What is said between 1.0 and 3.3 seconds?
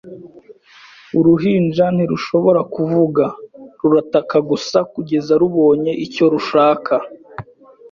Uruhinja ntirushobora kuvuga,